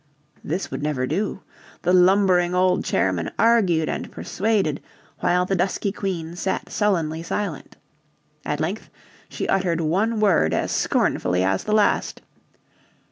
This 0.43 0.71
would 0.71 0.81
never 0.81 1.05
do. 1.05 1.41
The 1.83 1.93
lumbering 1.93 2.55
old 2.55 2.83
chairman 2.83 3.29
argued 3.37 3.87
and 3.87 4.11
persuaded, 4.11 4.81
while 5.19 5.45
the 5.45 5.55
dusky 5.55 5.91
Queen 5.91 6.35
sat 6.35 6.71
sullenly 6.71 7.21
silent. 7.21 7.75
At 8.43 8.59
length 8.59 8.89
she 9.29 9.47
uttered 9.47 9.79
one 9.79 10.19
word 10.19 10.55
as 10.55 10.71
scornfully 10.71 11.43
as 11.43 11.65
the 11.65 11.73
last. 11.73 12.23